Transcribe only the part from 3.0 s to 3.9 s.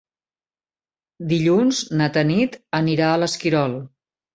a l'Esquirol.